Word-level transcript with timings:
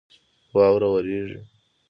واوره 0.55 0.87
ورېږي 0.93 1.39